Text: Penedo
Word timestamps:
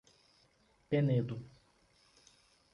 Penedo 0.89 1.37